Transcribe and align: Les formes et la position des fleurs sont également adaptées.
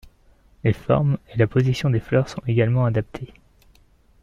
Les 0.63 0.73
formes 0.73 1.19
et 1.31 1.37
la 1.37 1.45
position 1.45 1.91
des 1.91 1.99
fleurs 1.99 2.27
sont 2.27 2.41
également 2.47 2.85
adaptées. 2.85 3.35